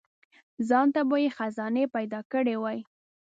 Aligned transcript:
ځانته 0.69 1.01
به 1.09 1.15
یې 1.23 1.29
خزانې 1.37 1.85
پیدا 1.95 2.19
کړي 2.31 2.55
وای. 2.59 2.79